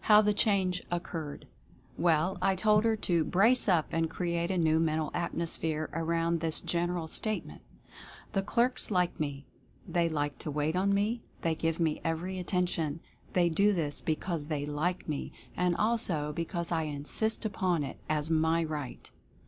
HOW 0.00 0.22
THE 0.22 0.34
CHANGE 0.34 0.82
OCCURRED. 0.90 1.46
Well, 1.96 2.36
I 2.42 2.56
told 2.56 2.82
her 2.82 2.96
to 2.96 3.22
"brace 3.22 3.68
up" 3.68 3.86
and 3.92 4.10
create 4.10 4.50
a 4.50 4.58
new 4.58 4.80
Mental 4.80 5.12
Atmosphere, 5.14 5.88
around 5.92 6.40
this 6.40 6.60
general 6.60 7.06
Statement: 7.06 7.62
"The 8.32 8.42
clerks 8.42 8.90
like 8.90 9.20
me; 9.20 9.46
they 9.86 10.08
like 10.08 10.36
to 10.40 10.50
wait 10.50 10.74
on 10.74 10.92
me; 10.92 11.22
they 11.42 11.54
give 11.54 11.78
me 11.78 12.00
every 12.02 12.40
attention; 12.40 12.98
they 13.34 13.48
do 13.48 13.72
this 13.72 14.00
because 14.00 14.46
they 14.46 14.66
LIKE 14.66 15.08
me, 15.08 15.30
and 15.56 15.76
also 15.76 16.32
because 16.32 16.72
I 16.72 16.86
INSIST 16.86 17.44
UPON 17.44 17.84
IT 17.84 18.00
as 18.08 18.30
my 18.30 18.64
Right 18.64 19.08